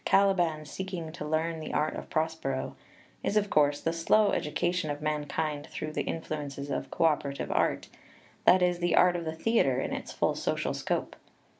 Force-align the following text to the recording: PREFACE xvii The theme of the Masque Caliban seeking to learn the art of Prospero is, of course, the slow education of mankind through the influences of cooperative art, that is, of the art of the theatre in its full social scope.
PREFACE 0.03 0.13
xvii 0.17 0.17
The 0.17 0.23
theme 0.23 0.29
of 0.29 0.35
the 0.35 0.43
Masque 0.43 0.49
Caliban 0.49 0.65
seeking 0.65 1.11
to 1.11 1.25
learn 1.27 1.59
the 1.59 1.73
art 1.75 1.95
of 1.95 2.09
Prospero 2.09 2.75
is, 3.21 3.37
of 3.37 3.51
course, 3.51 3.81
the 3.81 3.93
slow 3.93 4.31
education 4.31 4.89
of 4.89 4.99
mankind 4.99 5.67
through 5.69 5.91
the 5.91 6.01
influences 6.01 6.71
of 6.71 6.89
cooperative 6.89 7.51
art, 7.51 7.87
that 8.45 8.63
is, 8.63 8.77
of 8.77 8.81
the 8.81 8.95
art 8.95 9.15
of 9.15 9.25
the 9.25 9.35
theatre 9.35 9.79
in 9.79 9.93
its 9.93 10.11
full 10.11 10.33
social 10.33 10.73
scope. 10.73 11.15